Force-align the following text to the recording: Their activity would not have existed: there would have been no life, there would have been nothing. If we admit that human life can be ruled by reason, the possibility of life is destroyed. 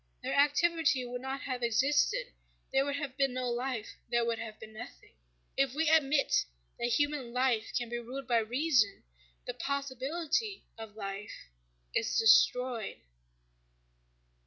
Their 0.23 0.33
activity 0.33 1.05
would 1.05 1.21
not 1.21 1.41
have 1.41 1.61
existed: 1.61 2.33
there 2.73 2.83
would 2.85 2.95
have 2.95 3.15
been 3.17 3.33
no 3.35 3.51
life, 3.51 3.87
there 4.09 4.25
would 4.25 4.39
have 4.39 4.59
been 4.59 4.73
nothing. 4.73 5.13
If 5.55 5.75
we 5.75 5.89
admit 5.91 6.43
that 6.79 6.87
human 6.87 7.31
life 7.33 7.71
can 7.77 7.87
be 7.87 7.99
ruled 7.99 8.27
by 8.27 8.39
reason, 8.39 9.03
the 9.45 9.53
possibility 9.53 10.65
of 10.75 10.95
life 10.95 11.51
is 11.93 12.17
destroyed. 12.17 13.01